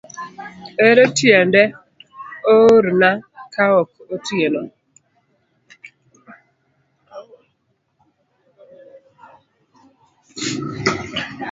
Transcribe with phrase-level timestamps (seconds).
[0.87, 1.63] Ere tiende
[2.53, 3.09] oorna
[3.53, 4.61] kaok otieko.